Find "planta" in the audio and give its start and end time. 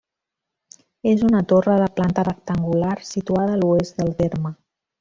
1.99-2.23